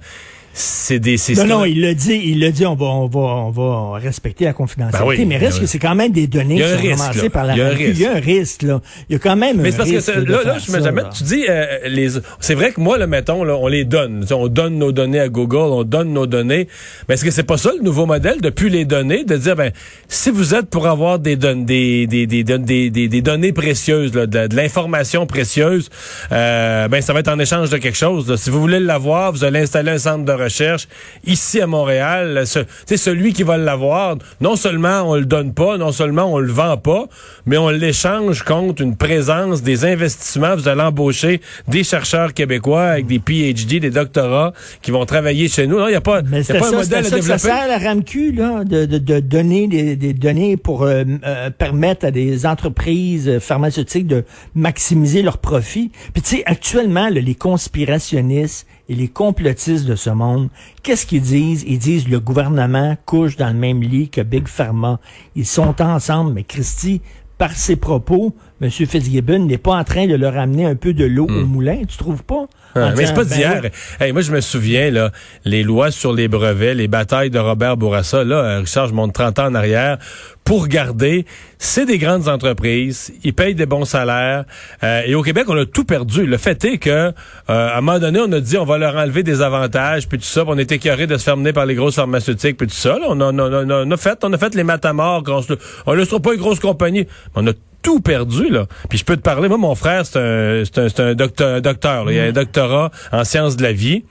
C'est 0.55 0.99
des... 0.99 1.17
c'est- 1.17 1.35
Non, 1.35 1.47
non, 1.61 1.65
il 1.65 1.81
l'a 1.81 1.95
dit, 1.95 2.21
il 2.25 2.41
l'a 2.41 2.51
dit, 2.51 2.67
on 2.67 2.75
va, 2.75 2.85
on 2.87 3.07
va, 3.09 3.21
on 3.21 3.51
va 3.51 3.99
respecter 3.99 4.45
la 4.45 4.53
confidentialité, 4.53 4.99
Ben 5.03 5.09
oui, 5.09 5.25
mais 5.27 5.39
ben 5.39 5.47
reste 5.47 5.59
oui. 5.59 5.61
que 5.63 5.67
c'est 5.67 5.79
quand 5.79 5.95
même 5.95 6.13
des 6.13 6.27
données 6.27 6.57
Il 6.57 6.61
y 6.61 6.63
a 6.63 6.67
qui 6.67 6.73
un 6.73 6.77
sont 6.77 6.83
risque, 6.89 7.01
ramassées 7.01 7.31
par 7.31 7.45
la 7.47 7.55
Il 7.55 7.59
y 7.59 7.63
a 7.63 7.65
un 7.65 7.69
RAMQ. 7.71 7.85
risque. 7.87 7.97
Il 7.99 8.03
y 8.03 8.07
a 8.07 8.13
un 8.13 8.21
risque, 8.21 8.63
là. 8.63 8.81
Il 9.09 9.13
y 9.13 9.17
a 9.17 9.19
quand 9.19 9.37
même 9.37 9.57
Mais 9.63 9.69
un 9.69 9.71
c'est 9.73 9.77
parce 9.79 9.91
que 9.91 9.95
risque 9.97 10.29
là, 10.29 10.43
là, 10.45 10.57
je 10.59 10.73
me 10.73 10.83
jamais. 10.83 11.03
Tu 11.17 11.25
dis, 11.25 11.45
euh, 11.49 11.65
les, 11.89 12.09
c'est 12.41 12.55
vrai 12.55 12.73
que 12.73 12.81
moi, 12.81 12.99
le 12.99 13.07
mettons, 13.07 13.45
là, 13.45 13.57
on 13.57 13.67
les 13.67 13.85
donne. 13.85 14.27
On 14.31 14.49
donne 14.49 14.77
nos 14.79 14.93
données 14.93 15.21
à 15.21 15.29
Google, 15.31 15.57
on 15.73 15.85
donne 15.85 16.13
nos 16.13 16.27
données. 16.27 16.69
Mais 17.09 17.15
est-ce 17.15 17.25
que 17.25 17.31
c'est 17.31 17.43
pas 17.45 17.57
ça 17.57 17.71
le 17.77 17.83
nouveau 17.83 18.05
modèle 18.05 18.41
depuis 18.43 18.69
les 18.69 18.85
données, 18.85 19.25
de 19.25 19.37
dire, 19.39 19.57
ben, 19.57 19.73
si 20.09 20.31
vous 20.31 20.55
êtes 20.55 20.67
pour 20.69 20.87
avoir 20.87 21.19
des 21.19 21.37
données, 21.37 22.07
des, 22.07 22.27
des, 22.27 22.45
des, 22.45 22.91
des, 22.91 23.09
des 23.09 23.23
données 23.23 23.53
précieuses, 23.55 24.15
là, 24.15 24.27
de, 24.27 24.49
de 24.49 24.55
l'information 24.57 25.27
précieuse, 25.27 25.89
euh, 26.31 26.89
ben, 26.89 27.01
ça 27.01 27.15
va 27.15 27.21
être 27.21 27.29
en 27.29 27.39
échange 27.39 27.71
de 27.71 27.79
quelque 27.79 27.97
chose. 27.97 28.29
là. 28.29 28.37
Si 28.37 28.51
vous 28.51 28.61
voulez 28.61 28.81
l'avoir, 28.81 29.33
vous 29.33 29.45
allez 29.45 29.61
installer 29.61 29.93
un 29.93 29.99
centre 29.99 30.25
de 30.27 30.42
recherche 30.43 30.89
ici 31.25 31.61
à 31.61 31.67
Montréal. 31.67 32.43
Ce, 32.47 32.59
tu 32.61 32.67
sais, 32.87 32.97
celui 32.97 33.33
qui 33.33 33.43
va 33.43 33.57
l'avoir, 33.57 34.17
non 34.41 34.57
seulement 34.57 35.03
on 35.03 35.17
le 35.17 35.25
donne 35.25 35.55
pas, 35.55 35.79
non 35.79 35.93
seulement 35.93 36.33
on 36.33 36.39
le 36.39 36.53
vend 36.53 36.77
pas, 36.77 37.07
mais 37.47 37.57
on 37.57 37.69
l'échange 37.71 38.43
contre 38.43 38.83
une 38.83 38.97
présence, 38.97 39.63
des 39.63 39.85
investissements. 39.85 40.55
Vous 40.57 40.69
allez 40.69 40.83
embaucher 40.83 41.41
des 41.69 41.85
chercheurs 41.85 42.33
québécois 42.35 42.85
avec 42.85 43.07
des 43.07 43.19
PhD, 43.19 43.81
des 43.81 43.91
doctorats 43.91 44.53
qui 44.83 44.91
vont 44.91 45.05
travailler 45.07 45.49
chez 45.49 45.67
nous. 45.67 45.79
Non, 45.79 45.87
il 45.89 45.91
n'y 45.91 45.97
a 45.97 46.01
pas, 46.01 46.23
Mais 46.23 46.39
y 46.39 46.41
a 46.41 46.45
c'est 46.45 46.59
pas 46.59 46.69
un 46.69 46.71
ça, 46.71 46.77
modèle 46.77 46.89
c'est 46.89 46.97
à 46.97 47.03
ça 47.11 47.17
que 47.17 47.23
ça 47.23 47.37
développer. 47.37 47.39
sert 47.39 47.69
la 47.69 47.79
RAMQ, 47.79 48.33
là, 48.33 48.65
de, 48.65 48.85
de, 48.87 48.99
de 48.99 49.21
donner 49.21 49.67
des, 49.69 49.97
des 49.97 50.13
données 50.13 50.57
pour 50.57 50.83
euh, 50.83 51.05
euh, 51.25 51.51
permettre 51.51 52.07
à 52.07 52.11
des 52.11 52.47
entreprises 52.47 53.39
pharmaceutiques 53.41 54.07
de 54.07 54.25
maximiser 54.55 55.23
leurs 55.23 55.39
profits. 55.39 55.91
Puis 56.13 56.23
tu 56.23 56.37
sais, 56.37 56.43
actuellement, 56.47 57.09
là, 57.09 57.21
les 57.21 57.35
conspirationnistes 57.35 58.67
et 58.89 58.95
les 58.95 59.09
complotistes 59.09 59.87
de 59.87 59.95
ce 59.95 60.11
monde, 60.11 60.49
qu'est-ce 60.83 61.07
qu'ils 61.07 61.23
disent? 61.23 61.65
Ils 61.67 61.79
disent 61.79 62.09
le 62.09 62.21
gouvernement 62.21 62.97
couche 63.07 63.37
dans 63.37 63.49
le 63.49 63.59
même 63.59 63.83
lit 63.83 64.09
que 64.09 64.21
Big 64.21 64.49
Pharma. 64.49 65.01
Ils 65.37 65.47
sont 65.47 65.81
ensemble, 65.81 66.33
mais 66.33 66.45
Christy, 66.45 67.01
par 67.39 67.53
ses 67.53 67.77
propos, 67.77 68.35
M. 68.61 68.71
Fitzgibbon 68.71 69.47
n'est 69.47 69.59
pas 69.59 69.77
en 69.77 69.85
train 69.85 70.07
de 70.07 70.15
leur 70.15 70.37
amener 70.37 70.67
un 70.67 70.77
peu 70.77 70.95
de 70.95 71.05
l'eau 71.05 71.27
au 71.27 71.47
moulin, 71.47 71.83
tu 71.89 71.97
trouves 71.97 72.23
pas? 72.23 72.47
Ah, 72.75 72.93
mais 72.97 73.07
c'est 73.07 73.15
pas 73.15 73.25
ben 73.25 73.37
d'hier. 73.37 73.61
oui, 73.65 73.69
Hey, 74.01 74.13
moi, 74.13 74.23
je 74.23 74.33
me 74.33 74.41
souviens, 74.41 74.91
là, 74.91 75.11
les 75.45 75.63
lois 75.63 75.91
sur 75.91 76.13
les 76.13 76.29
brevets, 76.29 76.75
les 76.75 76.89
batailles 76.89 77.31
de 77.31 77.39
Robert 77.39 77.77
Bourassa, 77.77 78.25
là, 78.25 78.37
euh, 78.37 78.59
Richard, 78.61 78.89
je 78.89 78.95
monte 78.95 79.13
30 79.13 79.39
ans 79.41 79.47
en 79.47 79.55
arrière, 79.55 79.99
pour 80.45 80.67
garder, 80.69 81.25
c'est 81.59 81.87
des 81.87 81.99
grandes 81.99 82.29
entreprises, 82.29 83.13
ils 83.23 83.33
payent 83.35 83.55
des 83.55 83.67
bons 83.67 83.85
salaires, 83.85 84.45
euh, 84.83 85.03
et 85.07 85.15
au 85.15 85.23
Québec, 85.23 85.45
on 85.49 85.57
a 85.57 85.65
tout 85.67 85.85
perdu. 85.85 86.27
Le 86.27 86.37
fait 86.37 86.65
est 86.65 86.79
que, 86.79 86.91
euh, 86.91 87.13
à 87.47 87.77
un 87.79 87.81
moment 87.81 87.99
donné, 87.99 88.21
on 88.21 88.33
a 88.33 88.41
dit, 88.41 88.57
on 88.59 88.65
va 88.65 88.79
leur 88.79 88.97
enlever 88.97 89.23
des 89.23 89.43
avantages, 89.43 90.09
puis 90.09 90.19
tout 90.19 90.25
ça, 90.25 90.43
puis 90.43 90.53
on 90.55 90.59
était 90.59 90.77
écœurés 90.77 91.07
de 91.07 91.17
se 91.17 91.25
faire 91.25 91.37
mener 91.37 91.53
par 91.53 91.67
les 91.67 91.75
grosses 91.75 91.95
pharmaceutiques, 91.97 92.57
puis 92.57 92.67
tout 92.67 92.75
ça, 92.75 92.99
là, 92.99 93.07
on, 93.09 93.21
a, 93.21 93.27
on, 93.33 93.39
a, 93.39 93.43
on 93.65 93.71
a- 93.71 93.85
on 93.87 93.91
a 93.91 93.97
fait, 93.97 94.19
on 94.25 94.33
a 94.33 94.39
fait 94.39 94.55
les 94.55 94.65
matamors, 94.65 95.23
on, 95.29 95.43
on 95.87 95.95
ne 95.95 96.05
sera 96.05 96.21
pas 96.21 96.35
une 96.35 96.41
grosse 96.41 96.61
compagnie, 96.61 97.07
mais 97.37 97.43
on 97.43 97.47
a 97.49 97.53
tout 97.83 98.01
perdu, 98.01 98.49
là. 98.49 98.67
Puis 98.89 98.99
je 98.99 99.05
peux 99.05 99.17
te 99.17 99.23
parler, 99.23 99.49
moi, 99.49 99.59
mon 99.59 99.75
frère, 99.75 100.07
c'est 100.07 100.19
un, 100.19 100.63
c'est 100.65 100.79
un, 100.79 100.89
c'est 100.89 101.01
un 101.01 101.15
docteur, 101.15 101.57
un 101.57 101.61
docteur 101.61 102.05
là. 102.05 102.13
il 102.13 102.19
a 102.19 102.25
un 102.25 102.33
doctorat 102.33 102.91
en 103.11 103.25
sciences 103.25 103.57
de 103.57 103.63
la 103.63 103.73
vie. 103.73 104.05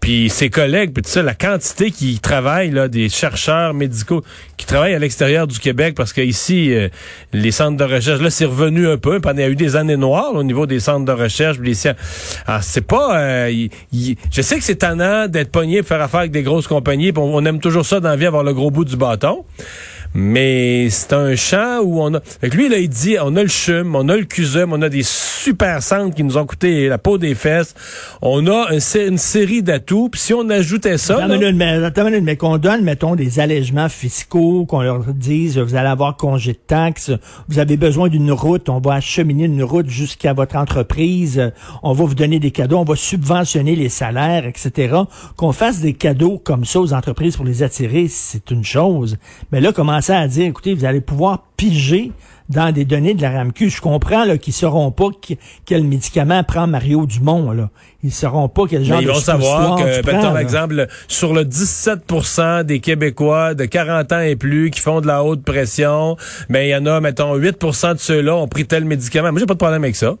Puis 0.00 0.28
ses 0.28 0.50
collègues, 0.50 0.92
puis 0.92 1.02
tout 1.02 1.08
ça, 1.08 1.22
la 1.22 1.34
quantité 1.34 1.90
qui 1.90 2.18
travaillent, 2.18 2.70
là, 2.70 2.86
des 2.86 3.08
chercheurs 3.08 3.72
médicaux 3.72 4.22
qui 4.58 4.66
travaillent 4.66 4.94
à 4.94 4.98
l'extérieur 4.98 5.46
du 5.46 5.58
Québec, 5.58 5.94
parce 5.96 6.12
que 6.12 6.20
ici, 6.20 6.72
euh, 6.74 6.88
les 7.32 7.50
centres 7.50 7.78
de 7.78 7.84
recherche, 7.84 8.20
là, 8.20 8.28
c'est 8.28 8.44
revenu 8.44 8.88
un 8.88 8.98
peu. 8.98 9.20
Pendant, 9.20 9.38
il 9.38 9.40
y 9.40 9.44
a 9.44 9.48
eu 9.48 9.56
des 9.56 9.74
années 9.74 9.96
noires 9.96 10.32
là, 10.34 10.40
au 10.40 10.44
niveau 10.44 10.66
des 10.66 10.80
centres 10.80 11.06
de 11.06 11.12
recherche. 11.12 11.58
puis 11.58 11.70
Les. 11.70 11.88
Alors, 12.46 12.62
c'est 12.62 12.86
pas... 12.86 13.18
euh, 13.18 13.68
je 13.92 14.42
sais 14.42 14.58
que 14.58 14.64
c'est 14.64 14.76
tannant 14.76 15.28
d'être 15.28 15.50
pogné 15.50 15.78
pour 15.78 15.88
faire 15.88 16.02
affaire 16.02 16.20
avec 16.20 16.32
des 16.32 16.42
grosses 16.42 16.68
compagnies. 16.68 17.12
puis 17.12 17.22
on, 17.22 17.34
on 17.34 17.44
aime 17.46 17.58
toujours 17.58 17.86
ça 17.86 17.98
dans 17.98 18.10
la 18.10 18.16
vie, 18.16 18.26
avoir 18.26 18.44
le 18.44 18.52
gros 18.52 18.70
bout 18.70 18.84
du 18.84 18.96
bâton. 18.96 19.44
Mais 20.18 20.88
c'est 20.88 21.12
un 21.12 21.36
champ 21.36 21.80
où 21.82 22.00
on 22.00 22.14
a... 22.14 22.20
Fait 22.22 22.48
que 22.48 22.56
lui, 22.56 22.70
là, 22.70 22.78
il 22.78 22.88
dit, 22.88 23.18
on 23.22 23.36
a 23.36 23.42
le 23.42 23.50
CHUM, 23.50 23.94
on 23.94 24.08
a 24.08 24.16
le 24.16 24.24
CUSUM, 24.24 24.72
on 24.72 24.80
a 24.80 24.88
des 24.88 25.02
super 25.02 25.82
centres 25.82 26.14
qui 26.14 26.24
nous 26.24 26.38
ont 26.38 26.46
coûté 26.46 26.88
la 26.88 26.96
peau 26.96 27.18
des 27.18 27.34
fesses. 27.34 27.74
On 28.22 28.46
a 28.46 28.68
un 28.70 28.78
une 28.96 29.18
série 29.18 29.62
d'atouts. 29.62 30.08
Puis 30.08 30.22
si 30.22 30.32
on 30.32 30.48
ajoutait 30.48 30.96
ça... 30.96 31.16
Attends 31.16 31.26
là- 31.26 31.34
une 31.34 31.40
minute, 31.40 31.56
mais, 31.56 31.84
attends 31.84 32.06
une 32.06 32.12
minute, 32.12 32.24
mais 32.24 32.36
qu'on 32.36 32.56
donne, 32.56 32.82
mettons, 32.82 33.14
des 33.14 33.40
allègements 33.40 33.90
fiscaux, 33.90 34.64
qu'on 34.64 34.80
leur 34.80 35.04
dise, 35.12 35.58
vous 35.58 35.74
allez 35.74 35.88
avoir 35.88 36.16
congé 36.16 36.52
de 36.52 36.58
taxes, 36.66 37.10
vous 37.48 37.58
avez 37.58 37.76
besoin 37.76 38.08
d'une 38.08 38.32
route, 38.32 38.70
on 38.70 38.80
va 38.80 38.94
acheminer 38.94 39.44
une 39.44 39.62
route 39.62 39.90
jusqu'à 39.90 40.32
votre 40.32 40.56
entreprise, 40.56 41.52
on 41.82 41.92
va 41.92 42.04
vous 42.06 42.14
donner 42.14 42.38
des 42.38 42.52
cadeaux, 42.52 42.78
on 42.78 42.84
va 42.84 42.96
subventionner 42.96 43.76
les 43.76 43.90
salaires, 43.90 44.46
etc. 44.46 44.96
Qu'on 45.36 45.52
fasse 45.52 45.80
des 45.80 45.92
cadeaux 45.92 46.40
comme 46.42 46.64
ça 46.64 46.80
aux 46.80 46.94
entreprises 46.94 47.36
pour 47.36 47.44
les 47.44 47.62
attirer, 47.62 48.08
c'est 48.08 48.50
une 48.50 48.64
chose. 48.64 49.18
Mais 49.52 49.60
là, 49.60 49.72
commencer 50.06 50.24
à 50.24 50.28
dire, 50.28 50.46
écoutez, 50.46 50.74
vous 50.74 50.84
allez 50.84 51.00
pouvoir 51.00 51.44
piger 51.56 52.12
dans 52.48 52.70
des 52.72 52.84
données 52.84 53.14
de 53.14 53.22
la 53.22 53.30
RAMQ. 53.32 53.70
Je 53.70 53.80
comprends 53.80 54.24
là, 54.24 54.38
qu'ils 54.38 54.52
sauront 54.52 54.92
pas 54.92 55.08
qui- 55.20 55.36
quel 55.64 55.82
médicament 55.82 56.44
prend 56.44 56.68
Mario 56.68 57.04
Dumont. 57.06 57.50
Là. 57.50 57.70
Ils 58.04 58.12
sauront 58.12 58.48
pas 58.48 58.62
quel 58.70 58.84
genre 58.84 58.98
Mais 58.98 59.02
ils 59.02 59.06
de 59.08 59.12
vont 59.12 59.18
savoir 59.18 59.76
que, 59.76 60.02
ben, 60.02 60.20
par 60.20 60.38
exemple, 60.38 60.86
sur 61.08 61.34
le 61.34 61.44
17% 61.44 62.62
des 62.62 62.78
Québécois 62.78 63.54
de 63.54 63.64
40 63.64 64.12
ans 64.12 64.20
et 64.20 64.36
plus 64.36 64.70
qui 64.70 64.78
font 64.80 65.00
de 65.00 65.08
la 65.08 65.24
haute 65.24 65.42
pression, 65.42 66.16
ben 66.48 66.60
il 66.60 66.68
y 66.70 66.76
en 66.76 66.86
a, 66.86 67.00
mettons, 67.00 67.34
8% 67.36 67.94
de 67.94 67.98
ceux-là 67.98 68.36
ont 68.36 68.46
pris 68.48 68.64
tel 68.64 68.84
médicament. 68.84 69.32
Moi, 69.32 69.40
j'ai 69.40 69.46
pas 69.46 69.54
de 69.54 69.58
problème 69.58 69.82
avec 69.82 69.96
ça. 69.96 70.14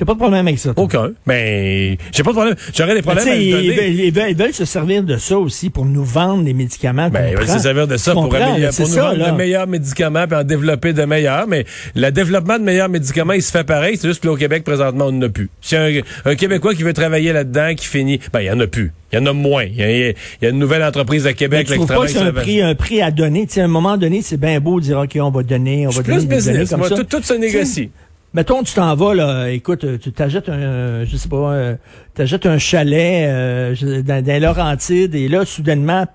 T'as 0.00 0.06
pas 0.06 0.14
de 0.14 0.18
problème 0.18 0.46
avec 0.46 0.58
ça. 0.58 0.72
Aucun. 0.76 1.10
Mais 1.26 1.98
j'ai 2.10 2.22
pas 2.22 2.30
de 2.30 2.34
problème. 2.36 2.56
J'aurais 2.74 2.88
des 2.94 2.94
Mais 2.94 3.02
problèmes 3.02 3.28
à 3.28 3.34
ils, 3.36 3.50
donner. 3.52 3.68
veulent, 3.68 3.84
ils 4.00 4.10
veulent- 4.14 4.30
ils 4.30 4.34
veulent 4.36 4.54
se 4.54 4.64
servir 4.64 5.02
de 5.02 5.18
ça 5.18 5.36
aussi 5.38 5.68
pour 5.68 5.84
nous 5.84 6.02
vendre 6.04 6.42
les 6.42 6.54
médicaments 6.54 7.10
Ben, 7.10 7.28
ils 7.32 7.36
veulent 7.36 7.46
se 7.46 7.58
servir 7.58 7.86
de 7.86 7.98
ça 7.98 8.12
pour, 8.14 8.24
améliorer- 8.34 8.60
là, 8.60 8.70
pour 8.72 8.88
nous 8.88 8.94
ça, 8.94 9.02
vendre 9.12 9.30
de 9.30 9.36
meilleurs 9.36 9.66
médicaments 9.66 10.26
puis 10.26 10.36
en 10.38 10.42
développer 10.42 10.94
de 10.94 11.04
meilleurs. 11.04 11.46
Mais 11.46 11.66
le 11.94 12.08
développement 12.10 12.58
de 12.58 12.64
meilleurs 12.64 12.88
médicaments, 12.88 13.34
il 13.34 13.42
se 13.42 13.50
fait 13.52 13.62
pareil. 13.64 13.98
C'est 13.98 14.08
juste 14.08 14.22
que 14.22 14.28
là, 14.28 14.32
au 14.32 14.36
Québec, 14.36 14.64
présentement, 14.64 15.04
on 15.08 15.12
n'en 15.12 15.26
a 15.26 15.28
plus. 15.28 15.50
Si 15.60 15.76
un, 15.76 15.90
un 16.24 16.34
Québécois 16.34 16.74
qui 16.74 16.82
veut 16.82 16.94
travailler 16.94 17.34
là-dedans, 17.34 17.74
qui 17.76 17.84
finit, 17.86 18.20
ben, 18.32 18.40
il 18.40 18.46
y 18.46 18.50
en 18.50 18.58
a 18.60 18.66
plus. 18.66 18.92
Il 19.12 19.18
y 19.18 19.22
en 19.22 19.26
a 19.26 19.34
moins. 19.34 19.64
Il 19.64 19.74
y 19.76 19.82
a, 19.82 19.90
il 20.08 20.14
y 20.40 20.46
a 20.46 20.48
une 20.48 20.58
nouvelle 20.58 20.82
entreprise 20.82 21.26
à 21.26 21.34
Québec 21.34 21.68
là, 21.68 21.76
qui 21.76 21.84
travaille 21.84 22.08
un 22.08 22.12
sur 22.12 22.24
la- 22.24 22.32
prix, 22.32 22.62
un 22.62 22.74
prix 22.74 23.02
à 23.02 23.10
donner? 23.10 23.46
Tu 23.46 23.54
sais, 23.54 23.60
à 23.60 23.64
un 23.64 23.68
moment 23.68 23.98
donné, 23.98 24.22
c'est 24.22 24.38
bien 24.38 24.60
beau 24.60 24.80
de 24.80 24.84
dire, 24.86 24.98
OK, 24.98 25.18
on 25.20 25.30
va 25.30 25.42
donner, 25.42 25.86
on 25.86 25.90
va 25.90 26.02
donner 26.02 26.16
plus 26.20 26.26
des 26.26 26.36
business. 26.36 26.70
comme 26.70 26.78
Moi, 26.78 26.88
ça. 26.88 26.94
tout, 26.96 27.04
tout 27.04 27.22
se 27.22 27.34
négocie. 27.34 27.90
Mettons, 28.32 28.62
tu 28.62 28.74
t'en 28.74 28.94
vas, 28.94 29.12
là, 29.14 29.50
écoute, 29.50 29.82
euh, 29.82 29.98
tu 29.98 30.12
t'achètes 30.12 30.48
un, 30.48 31.04
je 31.04 31.16
sais 31.16 31.28
pas, 31.28 31.52
euh, 31.52 31.74
t'achètes 32.14 32.46
un 32.46 32.58
chalet 32.58 33.28
euh, 33.28 34.02
dans, 34.02 34.24
dans 34.24 34.40
Laurentides, 34.42 35.16
et 35.16 35.26
là, 35.26 35.44
soudainement, 35.44 36.06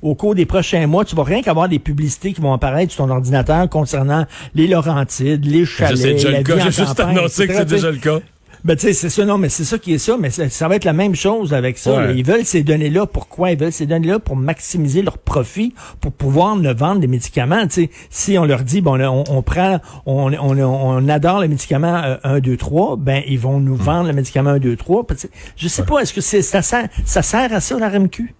au 0.00 0.14
cours 0.14 0.36
des 0.36 0.46
prochains 0.46 0.86
mois, 0.86 1.04
tu 1.04 1.16
vas 1.16 1.24
rien 1.24 1.42
qu'avoir 1.42 1.68
des 1.68 1.80
publicités 1.80 2.32
qui 2.32 2.40
vont 2.40 2.52
apparaître 2.52 2.92
sur 2.92 3.04
ton 3.04 3.10
ordinateur 3.10 3.68
concernant 3.68 4.24
les 4.54 4.68
Laurentides, 4.68 5.44
les 5.46 5.66
Ça, 5.66 5.86
chalets, 5.88 5.98
c'est 5.98 6.12
déjà 6.12 6.30
la 6.30 6.38
le 6.38 6.44
cas. 6.44 6.54
vie 6.56 6.80
en 6.80 6.84
campagne, 6.86 7.18
annoncé 7.18 7.48
que 7.48 7.54
c'est 7.54 7.64
déjà 7.64 7.90
le 7.90 7.96
cas. 7.96 8.20
Ben, 8.64 8.76
tu 8.76 8.86
sais, 8.86 8.92
c'est 8.94 9.10
ça, 9.10 9.26
non, 9.26 9.36
mais 9.36 9.50
c'est 9.50 9.64
ça 9.64 9.76
qui 9.76 9.92
est 9.92 9.98
ça, 9.98 10.16
mais 10.18 10.30
ça, 10.30 10.48
ça 10.48 10.68
va 10.68 10.76
être 10.76 10.84
la 10.86 10.94
même 10.94 11.14
chose 11.14 11.52
avec 11.52 11.76
ça. 11.76 11.96
Ouais. 12.06 12.16
Ils 12.16 12.24
veulent 12.24 12.46
ces 12.46 12.62
données-là. 12.62 13.04
Pourquoi? 13.04 13.50
Ils 13.50 13.58
veulent 13.58 13.72
ces 13.72 13.84
données-là 13.84 14.20
pour 14.20 14.36
maximiser 14.36 15.02
leur 15.02 15.18
profit, 15.18 15.74
pour 16.00 16.12
pouvoir 16.12 16.56
nous 16.56 16.74
vendre 16.74 17.00
des 17.00 17.06
médicaments. 17.06 17.66
Tu 17.66 17.84
sais, 17.84 17.90
si 18.08 18.38
on 18.38 18.46
leur 18.46 18.62
dit, 18.62 18.80
bon, 18.80 18.98
on, 18.98 19.24
on 19.28 19.42
prend, 19.42 19.80
on, 20.06 20.32
on, 20.32 20.58
on 20.58 21.08
adore 21.10 21.40
le 21.40 21.48
médicament 21.48 22.02
euh, 22.04 22.16
1, 22.24 22.40
2, 22.40 22.56
3, 22.56 22.96
ben, 22.96 23.22
ils 23.28 23.38
vont 23.38 23.60
nous 23.60 23.76
vendre 23.76 24.06
le 24.08 24.14
médicament 24.14 24.50
1, 24.50 24.58
2, 24.60 24.76
3. 24.76 25.06
Parce 25.06 25.24
que 25.24 25.28
Je 25.56 25.68
sais 25.68 25.82
pas, 25.82 25.98
est-ce 26.00 26.14
que 26.14 26.22
c'est, 26.22 26.40
ça 26.40 26.62
sert, 26.62 26.88
ça 27.04 27.20
sert 27.20 27.52
à 27.52 27.60
ça, 27.60 27.78
la 27.78 27.90
RMQ? 27.90 28.34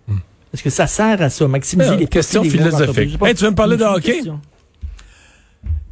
Est-ce 0.54 0.62
que 0.62 0.70
ça 0.70 0.86
sert 0.86 1.20
à 1.20 1.28
ça, 1.28 1.48
maximiser 1.48 1.90
Ah, 1.92 1.96
les 1.96 2.06
question 2.06 2.40
profits 2.40 2.56
philosophique. 2.58 3.18
Hey, 3.22 3.34
tu 3.34 3.44
veux 3.44 3.50
me 3.50 3.56
parler 3.56 3.76
de 3.76 3.84
hockey? 3.84 4.12
question. 4.14 4.40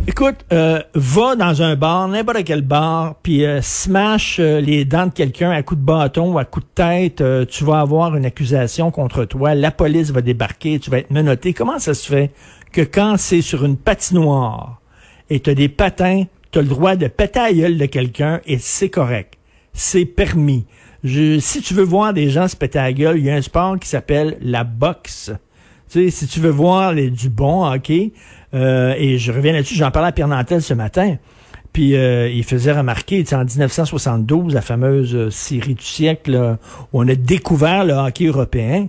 Écoute, 0.04 0.44
euh, 0.52 0.82
va 0.94 1.36
dans 1.36 1.62
un 1.62 1.76
bar, 1.76 2.08
n'importe 2.08 2.42
quel 2.42 2.62
bar, 2.62 3.14
puis 3.22 3.44
euh, 3.44 3.62
smash 3.62 4.40
euh, 4.40 4.60
les 4.60 4.84
dents 4.84 5.06
de 5.06 5.12
quelqu'un 5.12 5.52
à 5.52 5.62
coup 5.62 5.76
de 5.76 5.80
bâton 5.80 6.32
ou 6.32 6.38
à 6.40 6.44
coup 6.44 6.58
de 6.58 6.66
tête, 6.74 7.20
euh, 7.20 7.44
tu 7.44 7.62
vas 7.62 7.78
avoir 7.78 8.16
une 8.16 8.24
accusation 8.24 8.90
contre 8.90 9.24
toi, 9.24 9.54
la 9.54 9.70
police 9.70 10.10
va 10.10 10.20
débarquer, 10.20 10.80
tu 10.80 10.90
vas 10.90 10.98
être 10.98 11.12
menotté. 11.12 11.54
Comment 11.54 11.78
ça 11.78 11.94
se 11.94 12.08
fait 12.08 12.32
que 12.72 12.80
quand 12.80 13.16
c'est 13.16 13.42
sur 13.42 13.64
une 13.64 13.76
patinoire 13.76 14.80
et 15.30 15.38
tu 15.38 15.50
as 15.50 15.54
des 15.54 15.68
patins, 15.68 16.24
tu 16.50 16.58
as 16.58 16.62
le 16.62 16.68
droit 16.68 16.96
de 16.96 17.06
péter 17.06 17.38
à 17.38 17.52
gueule 17.52 17.78
de 17.78 17.86
quelqu'un 17.86 18.40
et 18.44 18.58
c'est 18.58 18.90
correct. 18.90 19.34
C'est 19.72 20.04
permis. 20.04 20.66
Je, 21.04 21.38
si 21.38 21.62
tu 21.62 21.74
veux 21.74 21.84
voir 21.84 22.12
des 22.12 22.28
gens 22.28 22.48
se 22.48 22.56
péter 22.56 22.80
à 22.80 22.92
gueule, 22.92 23.18
il 23.18 23.26
y 23.26 23.30
a 23.30 23.36
un 23.36 23.42
sport 23.42 23.78
qui 23.78 23.88
s'appelle 23.88 24.36
la 24.40 24.64
boxe. 24.64 25.30
Si 25.92 26.26
tu 26.26 26.40
veux 26.40 26.48
voir 26.48 26.94
les, 26.94 27.10
du 27.10 27.28
bon 27.28 27.66
hockey, 27.66 28.12
euh, 28.54 28.94
et 28.96 29.18
je 29.18 29.30
reviens 29.30 29.52
là-dessus, 29.52 29.74
j'en 29.74 29.90
parlais 29.90 30.08
à 30.08 30.12
Pierre 30.12 30.28
Nantel 30.28 30.62
ce 30.62 30.72
matin, 30.72 31.18
puis 31.74 31.96
euh, 31.96 32.30
il 32.30 32.44
faisait 32.44 32.72
remarquer, 32.72 33.22
en 33.32 33.44
1972, 33.44 34.54
la 34.54 34.62
fameuse 34.62 35.14
euh, 35.14 35.28
série 35.28 35.74
du 35.74 35.84
siècle, 35.84 36.56
où 36.94 37.02
on 37.02 37.06
a 37.08 37.14
découvert 37.14 37.84
le 37.84 37.92
hockey 37.92 38.24
européen, 38.24 38.88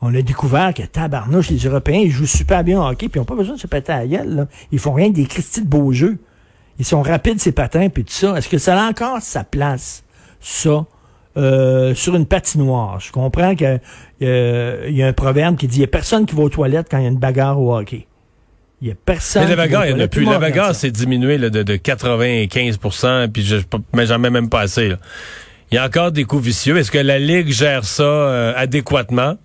on 0.00 0.14
a 0.14 0.22
découvert 0.22 0.72
que 0.72 0.84
tabarnouche, 0.84 1.50
les 1.50 1.58
Européens, 1.58 1.98
ils 1.98 2.12
jouent 2.12 2.24
super 2.24 2.62
bien 2.62 2.80
au 2.80 2.86
hockey, 2.86 3.08
puis 3.08 3.18
ils 3.18 3.22
n'ont 3.22 3.24
pas 3.24 3.34
besoin 3.34 3.56
de 3.56 3.60
se 3.60 3.66
péter 3.66 3.92
à 3.92 4.04
la. 4.04 4.46
Ils 4.70 4.78
font 4.78 4.92
rien 4.92 5.10
que 5.10 5.16
des 5.16 5.26
Christy 5.26 5.62
de 5.62 5.66
beaux 5.66 5.90
jeux. 5.90 6.18
Ils 6.78 6.84
sont 6.84 7.02
rapides, 7.02 7.40
ces 7.40 7.52
patins, 7.52 7.88
puis 7.88 8.04
tout 8.04 8.12
ça. 8.12 8.36
Est-ce 8.36 8.48
que 8.48 8.58
ça 8.58 8.80
a 8.80 8.88
encore 8.88 9.20
sa 9.22 9.42
place, 9.42 10.04
ça, 10.40 10.86
euh, 11.36 11.94
sur 11.94 12.14
une 12.14 12.26
patinoire? 12.26 13.00
Je 13.00 13.12
comprends 13.12 13.54
que 13.54 13.78
euh, 14.22 14.86
il 14.88 14.96
y 14.96 15.02
a 15.02 15.06
un 15.06 15.12
proverbe 15.12 15.56
qui 15.56 15.66
dit 15.66 15.76
il 15.76 15.80
n'y 15.80 15.84
a 15.84 15.88
personne 15.88 16.26
qui 16.26 16.34
va 16.34 16.42
aux 16.42 16.48
toilettes 16.48 16.88
quand 16.90 16.98
il 16.98 17.04
y 17.04 17.06
a 17.06 17.10
une 17.10 17.18
bagarre 17.18 17.60
au 17.60 17.76
hockey. 17.76 18.06
Il 18.80 18.88
n'y 18.88 18.92
a 18.92 18.96
personne. 19.04 19.48
Mais 19.48 19.54
la 19.56 19.66
qui 19.66 19.72
va 19.72 19.78
aux 19.78 19.80
bagarre, 19.80 19.86
il 19.86 19.94
n'y 19.94 20.02
en 20.02 20.04
a 20.04 20.08
plus. 20.08 20.24
La 20.24 20.38
bagarre 20.38 20.68
ça. 20.68 20.74
s'est 20.74 20.90
diminué 20.90 21.38
là, 21.38 21.50
de, 21.50 21.62
de 21.62 21.76
95% 21.76 23.28
puis 23.28 23.42
je, 23.44 23.56
mais 23.92 24.06
j'en 24.06 24.18
mets 24.18 24.30
même 24.30 24.48
pas 24.48 24.60
assez. 24.60 24.88
là. 24.88 24.96
Il 25.70 25.76
y 25.76 25.78
a 25.78 25.84
encore 25.86 26.12
des 26.12 26.24
coups 26.24 26.44
vicieux. 26.44 26.76
Est-ce 26.76 26.90
que 26.90 26.98
la 26.98 27.18
Ligue 27.18 27.50
gère 27.50 27.84
ça 27.84 28.02
euh, 28.02 28.52
adéquatement? 28.56 29.36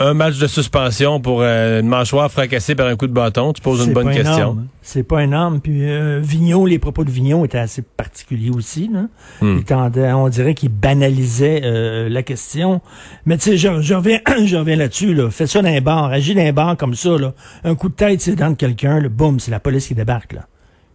Un 0.00 0.14
match 0.14 0.38
de 0.38 0.46
suspension 0.46 1.20
pour 1.20 1.40
euh, 1.42 1.80
une 1.80 1.88
mâchoire 1.88 2.30
fracassée 2.30 2.74
par 2.74 2.86
un 2.88 2.96
coup 2.96 3.06
de 3.06 3.12
bâton? 3.12 3.52
Tu 3.52 3.60
poses 3.62 3.80
une 3.80 3.86
C'est 3.88 3.92
bonne 3.92 4.06
pas 4.06 4.14
question. 4.14 4.36
énorme. 4.36 4.66
C'est 4.82 5.02
pas 5.02 5.22
énorme. 5.22 5.60
Puis 5.60 5.88
euh, 5.88 6.20
Vigneault, 6.22 6.66
les 6.66 6.78
propos 6.78 7.04
de 7.04 7.10
Vigneault 7.10 7.44
étaient 7.44 7.58
assez 7.58 7.82
particuliers 7.82 8.50
aussi. 8.50 8.90
Là. 8.92 9.02
Hmm. 9.40 9.56
Il 9.58 9.64
tendait- 9.64 10.12
on 10.12 10.28
dirait 10.28 10.54
qu'il 10.54 10.70
banalisait 10.70 11.60
euh, 11.64 12.08
la 12.08 12.22
question. 12.22 12.80
Mais 13.26 13.36
tu 13.38 13.50
sais, 13.50 13.56
je, 13.56 13.80
je 13.82 13.94
reviens, 13.94 14.18
je 14.44 14.56
reviens 14.56 14.76
là-dessus. 14.76 15.14
Là. 15.14 15.30
Fais 15.30 15.46
ça 15.46 15.62
dans 15.62 15.68
un 15.68 15.80
bar, 15.80 16.06
agis 16.06 16.34
dans 16.34 16.42
un 16.42 16.52
bar 16.52 16.76
comme 16.76 16.94
ça. 16.94 17.16
Là. 17.18 17.32
Un 17.64 17.74
coup 17.74 17.88
de 17.88 17.94
tête, 17.94 18.20
c'est 18.20 18.34
dans 18.36 18.54
quelqu'un. 18.54 19.00
Boum, 19.08 19.38
c'est 19.40 19.50
la 19.50 19.60
police 19.60 19.86
qui 19.88 19.94
débarque. 19.94 20.32
Là. 20.32 20.46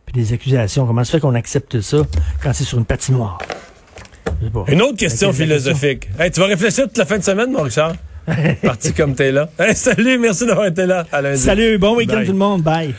Puis 0.06 0.14
des 0.14 0.34
accusations. 0.34 0.86
Comment 0.86 1.04
se 1.04 1.12
fait 1.12 1.20
qu'on 1.20 1.36
accepte 1.36 1.80
ça 1.82 1.98
quand 2.44 2.52
c'est 2.54 2.64
sur 2.64 2.78
une 2.78 2.86
patinoire? 2.86 3.38
Une 4.68 4.82
autre 4.82 4.98
question 4.98 5.34
philosophique. 5.34 6.08
Hey, 6.20 6.32
tu 6.32 6.40
vas 6.40 6.46
réfléchir 6.48 6.86
toute 6.88 6.98
la 6.98 7.06
fin 7.06 7.18
de 7.18 7.24
semaine, 7.24 7.52
mon 7.52 7.62
Richard? 7.64 7.94
Parti 8.64 8.94
comme 8.94 9.16
t'es 9.16 9.32
là. 9.32 9.50
Hey, 9.60 9.76
salut, 9.76 10.18
merci 10.18 10.46
d'avoir 10.46 10.68
été 10.68 10.86
là. 10.86 11.06
À 11.12 11.22
lundi. 11.22 11.40
Salut, 11.40 11.78
bon 11.78 11.96
week-end 11.96 12.22
tout 12.26 12.32
le 12.32 12.38
monde. 12.38 12.62
Bye. 12.62 12.94